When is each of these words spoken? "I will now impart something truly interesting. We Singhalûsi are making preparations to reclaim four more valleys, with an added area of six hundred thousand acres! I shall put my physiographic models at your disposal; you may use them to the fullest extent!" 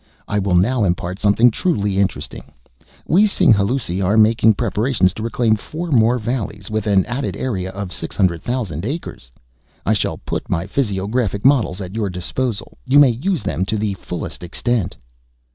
"I 0.27 0.39
will 0.39 0.55
now 0.55 0.83
impart 0.83 1.19
something 1.19 1.51
truly 1.51 1.99
interesting. 1.99 2.53
We 3.05 3.25
Singhalûsi 3.27 4.03
are 4.03 4.17
making 4.17 4.55
preparations 4.55 5.13
to 5.13 5.21
reclaim 5.21 5.55
four 5.55 5.91
more 5.91 6.17
valleys, 6.17 6.71
with 6.71 6.87
an 6.87 7.05
added 7.05 7.35
area 7.37 7.69
of 7.69 7.93
six 7.93 8.15
hundred 8.15 8.41
thousand 8.41 8.83
acres! 8.83 9.31
I 9.85 9.93
shall 9.93 10.17
put 10.17 10.49
my 10.49 10.65
physiographic 10.65 11.45
models 11.45 11.81
at 11.81 11.93
your 11.93 12.09
disposal; 12.09 12.79
you 12.87 12.97
may 12.97 13.11
use 13.11 13.43
them 13.43 13.63
to 13.65 13.77
the 13.77 13.93
fullest 13.93 14.43
extent!" 14.43 14.97